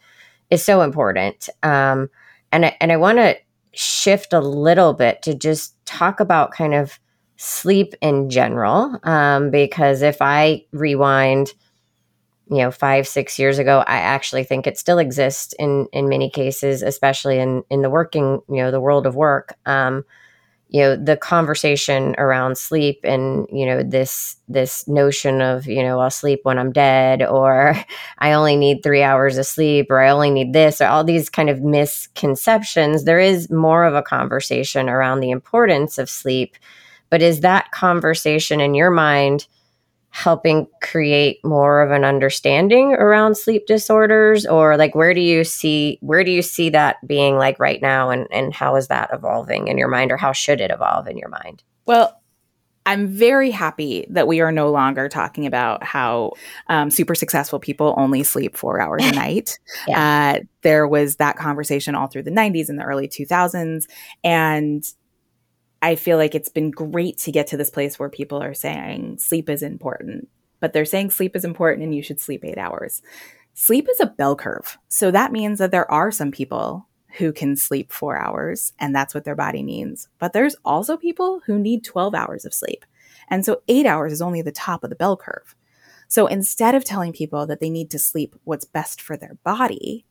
[0.51, 1.49] is so important.
[1.63, 2.09] Um,
[2.51, 3.37] and I, and I want to
[3.75, 6.99] shift a little bit to just talk about kind of
[7.37, 8.99] sleep in general.
[9.05, 11.53] Um, because if I rewind,
[12.51, 16.29] you know five six years ago i actually think it still exists in in many
[16.29, 20.05] cases especially in in the working you know the world of work um,
[20.73, 26.01] you know the conversation around sleep and you know this this notion of you know
[26.01, 27.77] i'll sleep when i'm dead or
[28.19, 31.29] i only need three hours of sleep or i only need this or all these
[31.29, 33.05] kind of misconceptions.
[33.05, 36.57] There is more of a conversation around the importance of sleep
[37.11, 39.47] but is that conversation in your mind
[40.13, 45.99] helping create more of an understanding around sleep disorders or like where do you see
[46.03, 49.69] where do you see that being like right now and and how is that evolving
[49.69, 52.23] in your mind or how should it evolve in your mind well
[52.85, 56.33] I'm very happy that we are no longer talking about how
[56.67, 59.59] um, super successful people only sleep four hours a night.
[59.87, 60.37] yeah.
[60.41, 63.85] uh, there was that conversation all through the 90s and the early 2000s.
[64.25, 64.85] And
[65.83, 69.19] I feel like it's been great to get to this place where people are saying
[69.19, 70.29] sleep is important,
[70.61, 73.03] but they're saying sleep is important and you should sleep eight hours.
[73.55, 74.79] Sleep is a bell curve.
[74.89, 79.13] So that means that there are some people who can sleep four hours and that's
[79.13, 80.09] what their body needs.
[80.21, 82.87] But there's also people who need 12 hours of sleep.
[83.29, 85.57] And so eight hours is only the top of the bell curve.
[86.07, 90.07] So instead of telling people that they need to sleep what's best for their body,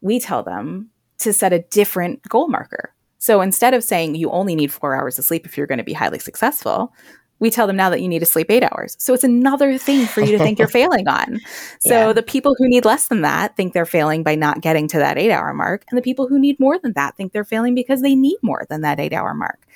[0.00, 2.94] we tell them to set a different goal marker.
[3.26, 5.84] So instead of saying you only need four hours of sleep if you're going to
[5.84, 6.94] be highly successful,
[7.40, 8.96] we tell them now that you need to sleep eight hours.
[9.00, 11.40] So it's another thing for you to think you're failing on.
[11.80, 12.12] So yeah.
[12.12, 15.18] the people who need less than that think they're failing by not getting to that
[15.18, 15.84] eight hour mark.
[15.90, 18.64] And the people who need more than that think they're failing because they need more
[18.70, 19.66] than that eight hour mark.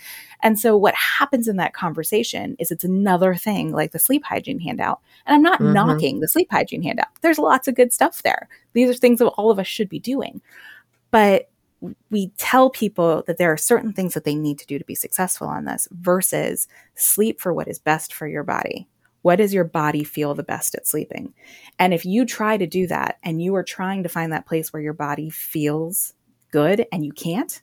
[0.44, 4.60] And so what happens in that conversation is it's another thing like the sleep hygiene
[4.60, 5.00] handout.
[5.26, 5.72] And I'm not mm-hmm.
[5.72, 7.08] knocking the sleep hygiene handout.
[7.20, 8.48] There's lots of good stuff there.
[8.74, 10.40] These are things that all of us should be doing.
[11.10, 11.49] But
[12.10, 14.94] we tell people that there are certain things that they need to do to be
[14.94, 18.88] successful on this versus sleep for what is best for your body.
[19.22, 21.34] What does your body feel the best at sleeping?
[21.78, 24.72] And if you try to do that and you are trying to find that place
[24.72, 26.14] where your body feels
[26.50, 27.60] good and you can't,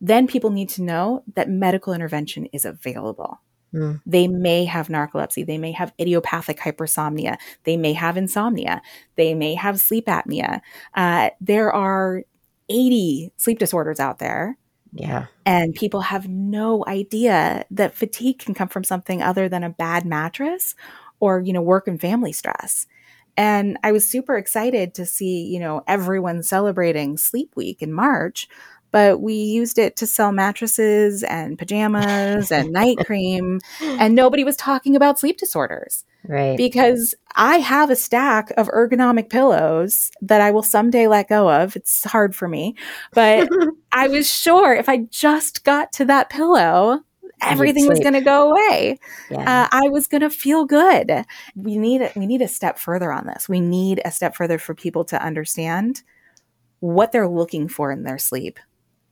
[0.00, 3.40] then people need to know that medical intervention is available.
[3.74, 4.00] Mm.
[4.06, 5.46] They may have narcolepsy.
[5.46, 7.38] They may have idiopathic hypersomnia.
[7.64, 8.82] They may have insomnia.
[9.16, 10.60] They may have sleep apnea.
[10.94, 12.22] Uh, there are
[12.68, 14.56] 80 sleep disorders out there.
[14.92, 15.26] Yeah.
[15.44, 20.06] And people have no idea that fatigue can come from something other than a bad
[20.06, 20.74] mattress
[21.18, 22.86] or, you know, work and family stress.
[23.36, 28.48] And I was super excited to see, you know, everyone celebrating Sleep Week in March,
[28.92, 34.56] but we used it to sell mattresses and pajamas and night cream, and nobody was
[34.56, 36.04] talking about sleep disorders.
[36.26, 36.56] Right.
[36.56, 41.76] Because I have a stack of ergonomic pillows that I will someday let go of.
[41.76, 42.76] It's hard for me,
[43.12, 43.48] but
[43.92, 47.00] I was sure if I just got to that pillow,
[47.42, 48.98] everything was going to go away.
[49.30, 49.40] Yeah.
[49.40, 51.24] Uh, I was going to feel good.
[51.54, 53.48] We need we need a step further on this.
[53.48, 56.02] We need a step further for people to understand
[56.80, 58.58] what they're looking for in their sleep,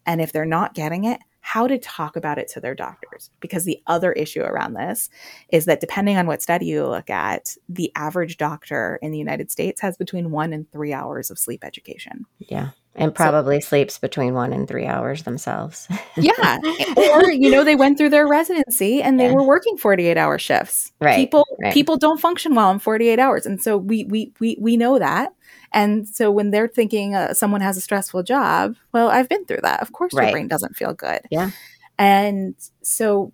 [0.07, 3.31] and if they're not getting it, how to talk about it to their doctors.
[3.41, 5.11] Because the other issue around this
[5.51, 9.51] is that depending on what study you look at, the average doctor in the United
[9.51, 12.25] States has between one and three hours of sleep education.
[12.39, 12.71] Yeah.
[12.95, 15.89] And probably so, sleeps between one and three hours themselves.
[16.17, 16.59] yeah.
[16.97, 19.33] Or, you know, they went through their residency and they yeah.
[19.33, 20.93] were working 48 hour shifts.
[21.01, 21.17] Right.
[21.17, 21.73] People right.
[21.73, 23.47] people don't function well in 48 hours.
[23.47, 25.33] And so we we we we know that.
[25.73, 29.61] And so when they're thinking uh, someone has a stressful job, well, I've been through
[29.63, 29.81] that.
[29.81, 30.25] Of course, right.
[30.25, 31.21] your brain doesn't feel good.
[31.31, 31.51] Yeah.
[31.99, 33.33] And so,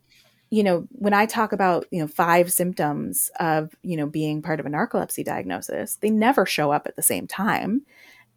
[0.51, 4.61] you know, when I talk about, you know, five symptoms of, you know, being part
[4.61, 7.83] of a narcolepsy diagnosis, they never show up at the same time.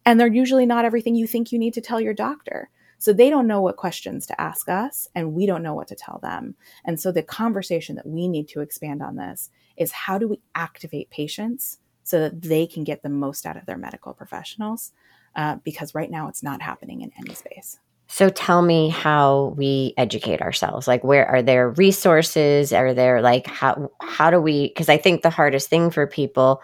[0.04, 2.70] And they're usually not everything you think you need to tell your doctor.
[2.98, 5.96] So they don't know what questions to ask us, and we don't know what to
[5.96, 6.54] tell them.
[6.84, 10.40] And so the conversation that we need to expand on this is how do we
[10.54, 14.92] activate patients so that they can get the most out of their medical professionals
[15.34, 19.94] uh, because right now it's not happening in any space so tell me how we
[19.96, 24.88] educate ourselves like where are there resources are there like how how do we because
[24.88, 26.60] i think the hardest thing for people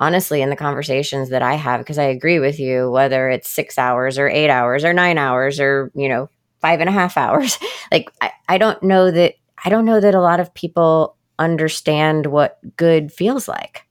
[0.00, 3.78] honestly in the conversations that i have because i agree with you whether it's six
[3.78, 6.28] hours or eight hours or nine hours or you know
[6.60, 7.58] five and a half hours
[7.92, 9.34] like I, I don't know that
[9.64, 13.86] i don't know that a lot of people understand what good feels like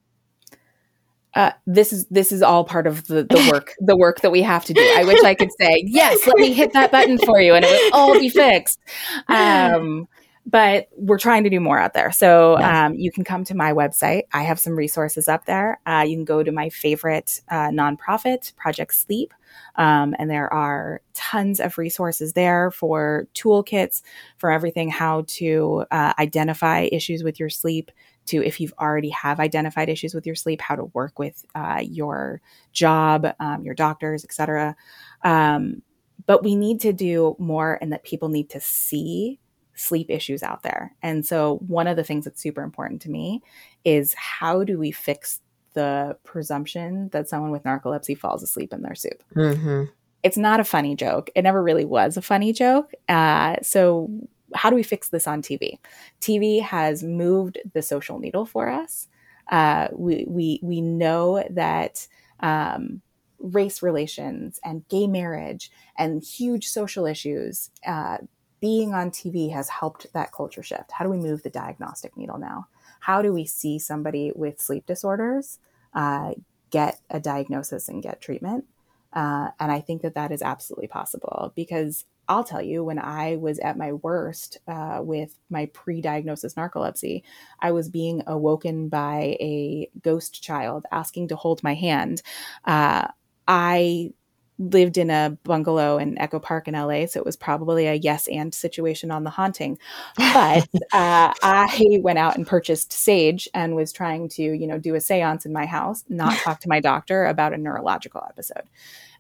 [1.36, 4.42] uh, this is this is all part of the, the work the work that we
[4.42, 4.82] have to do.
[4.98, 6.26] I wish I could say yes.
[6.26, 8.80] Let me hit that button for you, and it would all be fixed.
[9.28, 10.08] Um,
[10.50, 12.12] but we're trying to do more out there.
[12.12, 14.24] So um, you can come to my website.
[14.34, 15.80] I have some resources up there.
[15.86, 19.32] Uh, you can go to my favorite uh, nonprofit, Project Sleep.
[19.76, 24.02] Um, and there are tons of resources there for toolkits
[24.38, 27.92] for everything how to uh, identify issues with your sleep,
[28.26, 31.82] to if you've already have identified issues with your sleep, how to work with uh,
[31.84, 32.42] your
[32.74, 34.76] job, um, your doctors, etc.
[35.24, 35.84] Um,
[36.26, 39.40] but we need to do more, and that people need to see
[39.80, 40.96] sleep issues out there.
[41.02, 43.42] And so, one of the things that's super important to me
[43.86, 45.40] is how do we fix
[45.74, 49.24] the presumption that someone with narcolepsy falls asleep in their soup?
[49.36, 49.86] Mm-hmm.
[50.22, 51.30] It's not a funny joke.
[51.36, 52.92] It never really was a funny joke.
[53.08, 54.10] Uh, so,
[54.56, 55.78] how do we fix this on TV?
[56.22, 59.08] TV has moved the social needle for us.
[59.52, 62.08] Uh, we, we, we know that
[62.40, 63.02] um,
[63.40, 68.18] race relations and gay marriage and huge social issues, uh,
[68.60, 70.92] being on TV has helped that culture shift.
[70.92, 72.68] How do we move the diagnostic needle now?
[73.00, 75.60] How do we see somebody with sleep disorders
[75.94, 76.34] uh,
[76.70, 78.66] get a diagnosis and get treatment?
[79.14, 83.38] Uh, and I think that that is absolutely possible because I'll tell you, when I
[83.38, 87.24] was at my worst uh, with my pre diagnosis narcolepsy,
[87.60, 92.22] I was being awoken by a ghost child asking to hold my hand.
[92.66, 93.08] Uh,
[93.48, 94.14] I
[94.60, 98.28] lived in a bungalow in Echo Park in LA, so it was probably a yes
[98.28, 99.80] and situation on the haunting.
[100.18, 104.96] But uh, I went out and purchased sage and was trying to, you know, do
[104.96, 108.70] a séance in my house, not talk to my doctor about a neurological episode.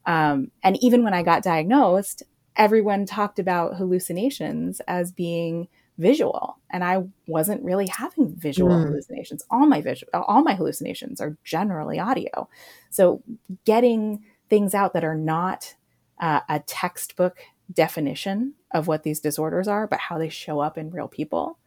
[0.06, 2.24] Um, and even when I got diagnosed,
[2.56, 5.68] everyone talked about hallucinations as being
[6.00, 8.86] visual and i wasn't really having visual mm.
[8.86, 12.48] hallucinations all my visual all my hallucinations are generally audio
[12.90, 13.22] so
[13.66, 15.76] getting things out that are not
[16.20, 17.40] uh, a textbook
[17.72, 21.58] definition of what these disorders are but how they show up in real people.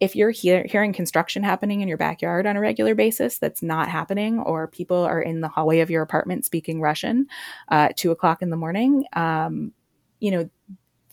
[0.00, 3.88] If you're hear- hearing construction happening in your backyard on a regular basis that's not
[3.88, 7.26] happening or people are in the hallway of your apartment speaking russian
[7.70, 9.72] uh, at two o'clock in the morning um,
[10.20, 10.50] you know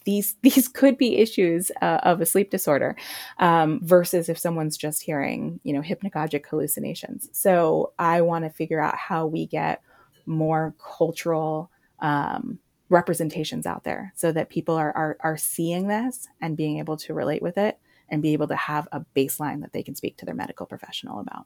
[0.03, 2.95] these these could be issues uh, of a sleep disorder
[3.39, 7.29] um, versus if someone's just hearing you know hypnagogic hallucinations.
[7.31, 9.81] So i want to figure out how we get
[10.25, 16.57] more cultural um, representations out there so that people are, are are seeing this and
[16.57, 17.79] being able to relate with it
[18.09, 21.19] and be able to have a baseline that they can speak to their medical professional
[21.19, 21.45] about.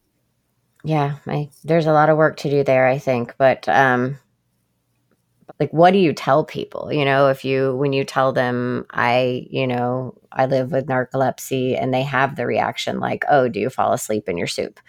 [0.83, 4.17] Yeah I, there's a lot of work to do there i think but um
[5.59, 6.91] like what do you tell people?
[6.91, 11.79] You know if you when you tell them i you know i live with narcolepsy
[11.79, 14.79] and they have the reaction like oh do you fall asleep in your soup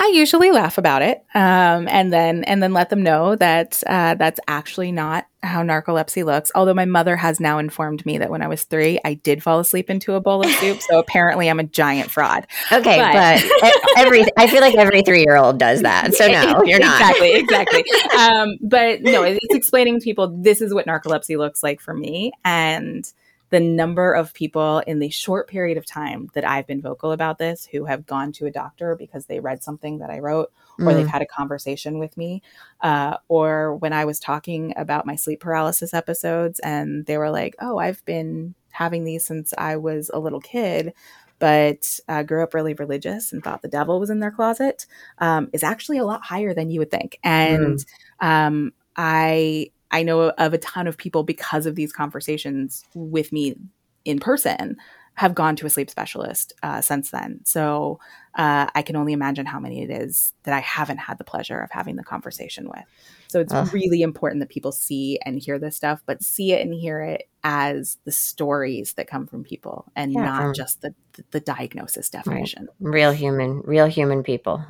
[0.00, 4.14] I usually laugh about it, um, and then and then let them know that uh,
[4.14, 6.52] that's actually not how narcolepsy looks.
[6.54, 9.58] Although my mother has now informed me that when I was three, I did fall
[9.58, 10.80] asleep into a bowl of soup.
[10.82, 12.46] so apparently, I'm a giant fraud.
[12.70, 16.14] Okay, but, but every I feel like every three year old does that.
[16.14, 17.84] So no, you're not exactly exactly.
[18.18, 22.30] um, but no, it's explaining to people this is what narcolepsy looks like for me,
[22.44, 23.12] and
[23.50, 27.38] the number of people in the short period of time that I've been vocal about
[27.38, 30.86] this who have gone to a doctor because they read something that I wrote or
[30.86, 30.94] mm.
[30.94, 32.42] they've had a conversation with me.
[32.80, 37.56] Uh, or when I was talking about my sleep paralysis episodes and they were like,
[37.60, 40.92] oh, I've been having these since I was a little kid.
[41.40, 44.86] But uh, grew up really religious and thought the devil was in their closet
[45.18, 47.20] um, is actually a lot higher than you would think.
[47.22, 47.86] And mm.
[48.20, 53.56] um, I I know of a ton of people because of these conversations with me
[54.04, 54.76] in person
[55.18, 57.40] have gone to a sleep specialist uh, since then.
[57.44, 57.98] So
[58.36, 61.58] uh, I can only imagine how many it is that I haven't had the pleasure
[61.58, 62.84] of having the conversation with.
[63.26, 63.68] So it's Ugh.
[63.74, 67.28] really important that people see and hear this stuff, but see it and hear it
[67.42, 70.94] as the stories that come from people and yeah, not just the,
[71.32, 72.68] the diagnosis definition.
[72.78, 72.94] Right.
[72.94, 74.64] Real human, real human people.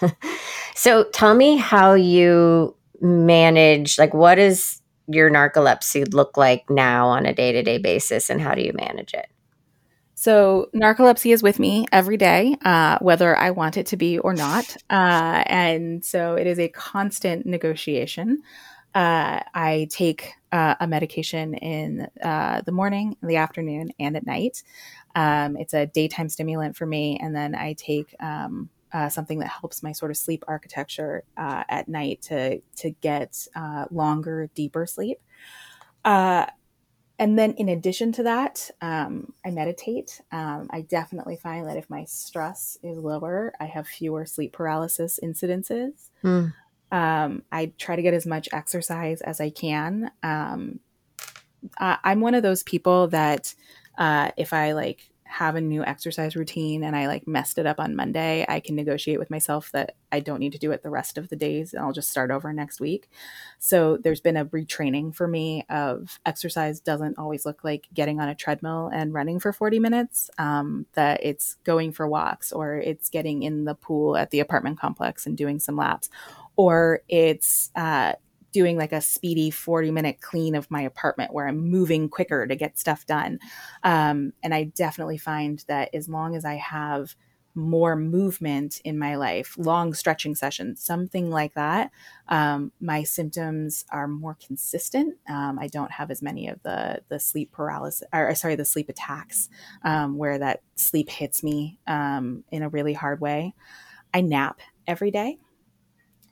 [0.76, 7.26] so tell me how you manage like what does your narcolepsy look like now on
[7.26, 9.26] a day-to-day basis and how do you manage it?
[10.14, 14.34] So narcolepsy is with me every day uh, whether i want it to be or
[14.34, 14.76] not.
[14.90, 18.42] Uh, and so it is a constant negotiation.
[18.94, 24.62] Uh, i take uh, a medication in uh, the morning the afternoon and at night.
[25.14, 29.48] Um, it's a daytime stimulant for me and then i take um, uh, something that
[29.48, 34.86] helps my sort of sleep architecture uh, at night to to get uh, longer, deeper
[34.86, 35.18] sleep.
[36.04, 36.46] Uh,
[37.20, 40.20] and then, in addition to that, um, I meditate.
[40.30, 45.18] Um, I definitely find that if my stress is lower, I have fewer sleep paralysis
[45.22, 46.10] incidences.
[46.22, 46.52] Mm.
[46.92, 50.12] Um, I try to get as much exercise as I can.
[50.22, 50.78] Um,
[51.78, 53.52] I, I'm one of those people that
[53.98, 57.78] uh, if I like have a new exercise routine and I like messed it up
[57.78, 60.90] on Monday, I can negotiate with myself that I don't need to do it the
[60.90, 63.10] rest of the days and I'll just start over next week.
[63.58, 68.28] So there's been a retraining for me of exercise doesn't always look like getting on
[68.28, 73.10] a treadmill and running for 40 minutes, um, that it's going for walks or it's
[73.10, 76.08] getting in the pool at the apartment complex and doing some laps
[76.56, 78.14] or it's uh,
[78.52, 82.56] doing like a speedy 40 minute clean of my apartment where I'm moving quicker to
[82.56, 83.38] get stuff done.
[83.82, 87.14] Um, and I definitely find that as long as I have
[87.54, 91.90] more movement in my life, long stretching sessions, something like that,
[92.28, 95.16] um, my symptoms are more consistent.
[95.28, 98.88] Um, I don't have as many of the the sleep paralysis, or sorry, the sleep
[98.88, 99.48] attacks,
[99.82, 103.54] um, where that sleep hits me um, in a really hard way.
[104.14, 105.38] I nap every day.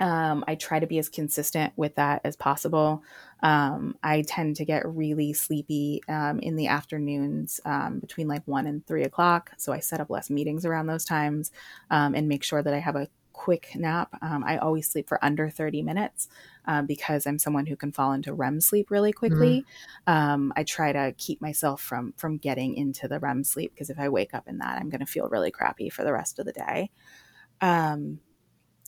[0.01, 3.03] Um, I try to be as consistent with that as possible.
[3.43, 8.67] Um, I tend to get really sleepy um, in the afternoons um, between like one
[8.67, 9.53] and three o'clock.
[9.57, 11.51] So I set up less meetings around those times
[11.91, 14.17] um, and make sure that I have a quick nap.
[14.23, 16.29] Um, I always sleep for under 30 minutes
[16.87, 19.65] because I'm someone who can fall into REM sleep really quickly.
[20.09, 20.53] Mm-hmm.
[20.57, 24.09] I try to keep myself from from getting into the REM sleep because if I
[24.09, 26.53] wake up in that, I'm going to feel really crappy for the rest of the
[26.53, 26.91] day.
[27.61, 28.21] Um,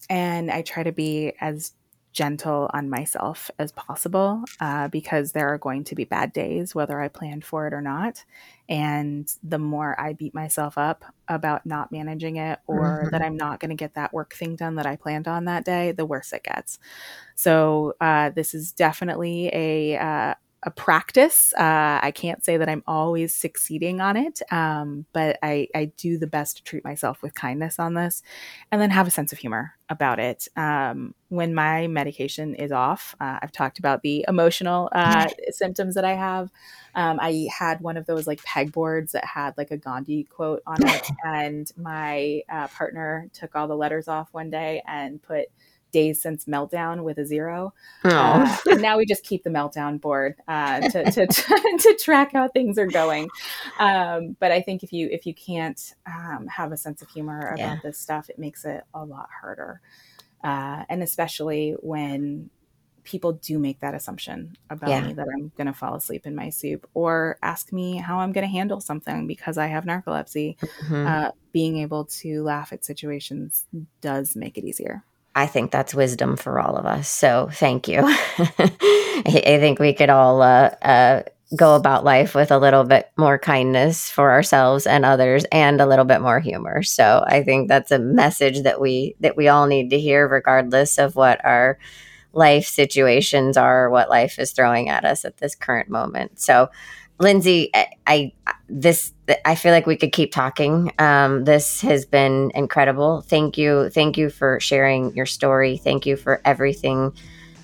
[0.08, 1.72] and I try to be as
[2.12, 7.00] gentle on myself as possible uh, because there are going to be bad days, whether
[7.00, 8.24] I planned for it or not.
[8.68, 13.10] And the more I beat myself up about not managing it or mm-hmm.
[13.10, 15.64] that I'm not going to get that work thing done that I planned on that
[15.64, 16.78] day, the worse it gets.
[17.36, 20.34] So, uh, this is definitely a, uh,
[20.64, 21.54] a practice.
[21.54, 26.18] Uh, I can't say that I'm always succeeding on it, um, but I, I, do
[26.18, 28.22] the best to treat myself with kindness on this
[28.72, 30.48] and then have a sense of humor about it.
[30.56, 36.04] Um, when my medication is off, uh, I've talked about the emotional uh, symptoms that
[36.04, 36.50] I have.
[36.96, 40.84] Um, I had one of those like pegboards that had like a Gandhi quote on
[40.84, 45.46] it, and my uh, partner took all the letters off one day and put
[45.92, 47.72] days since meltdown with a zero.
[48.04, 51.26] Uh, and now we just keep the meltdown board uh, to, to,
[51.78, 53.28] to, track how things are going.
[53.78, 57.40] Um, but I think if you if you can't um, have a sense of humor
[57.40, 57.78] about yeah.
[57.82, 59.80] this stuff, it makes it a lot harder.
[60.42, 62.50] Uh, and especially when
[63.08, 65.00] people do make that assumption about yeah.
[65.00, 68.32] me that I'm going to fall asleep in my soup or ask me how I'm
[68.32, 70.58] going to handle something because I have narcolepsy.
[70.58, 71.06] Mm-hmm.
[71.06, 73.66] Uh, being able to laugh at situations
[74.02, 75.04] does make it easier.
[75.34, 77.08] I think that's wisdom for all of us.
[77.08, 78.00] So thank you.
[78.04, 81.22] I think we could all uh, uh,
[81.56, 85.86] go about life with a little bit more kindness for ourselves and others, and a
[85.86, 86.82] little bit more humor.
[86.82, 90.98] So I think that's a message that we that we all need to hear, regardless
[90.98, 91.78] of what our
[92.32, 96.38] life situations are, what life is throwing at us at this current moment.
[96.40, 96.68] So
[97.20, 98.32] Lindsay, I, I,
[98.68, 99.12] this
[99.44, 100.92] I feel like we could keep talking.
[100.98, 103.22] Um, this has been incredible.
[103.22, 105.76] Thank you, thank you for sharing your story.
[105.76, 107.12] Thank you for everything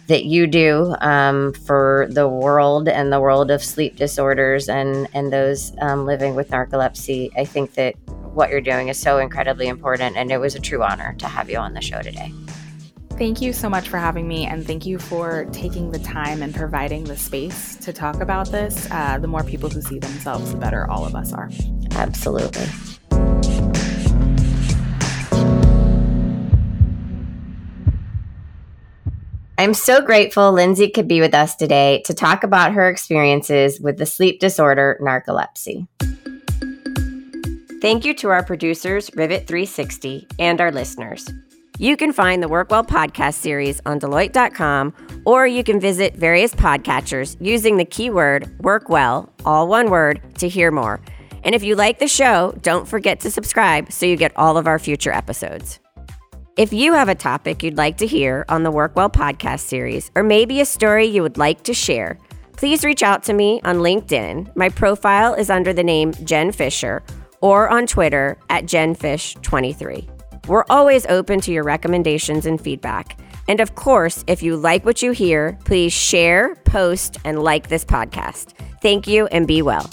[0.06, 5.32] that you do um, for the world and the world of sleep disorders and and
[5.32, 7.30] those um, living with narcolepsy.
[7.36, 7.94] I think that
[8.34, 11.48] what you're doing is so incredibly important, and it was a true honor to have
[11.48, 12.32] you on the show today.
[13.16, 16.52] Thank you so much for having me, and thank you for taking the time and
[16.52, 18.88] providing the space to talk about this.
[18.90, 21.48] Uh, the more people who see themselves, the better all of us are.
[21.92, 22.66] Absolutely.
[29.56, 33.96] I'm so grateful Lindsay could be with us today to talk about her experiences with
[33.96, 35.86] the sleep disorder narcolepsy.
[37.80, 41.30] Thank you to our producers, Rivet 360, and our listeners.
[41.78, 44.94] You can find the Workwell podcast series on Deloitte.com,
[45.26, 50.70] or you can visit various podcatchers using the keyword Workwell, all one word, to hear
[50.70, 51.00] more.
[51.42, 54.68] And if you like the show, don't forget to subscribe so you get all of
[54.68, 55.80] our future episodes.
[56.56, 60.22] If you have a topic you'd like to hear on the Workwell podcast series, or
[60.22, 62.20] maybe a story you would like to share,
[62.56, 64.54] please reach out to me on LinkedIn.
[64.54, 67.02] My profile is under the name Jen Fisher,
[67.40, 70.13] or on Twitter at JenFish23.
[70.46, 73.18] We're always open to your recommendations and feedback.
[73.48, 77.84] And of course, if you like what you hear, please share, post, and like this
[77.84, 78.52] podcast.
[78.82, 79.88] Thank you and be well.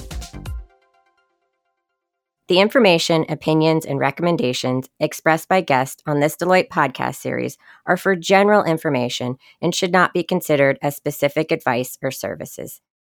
[2.49, 8.14] The information, opinions, and recommendations expressed by guests on this Deloitte podcast series are for
[8.18, 12.82] general information and should not be considered as specific advice or services.